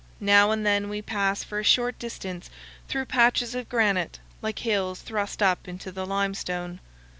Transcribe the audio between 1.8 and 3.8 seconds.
distance through patches of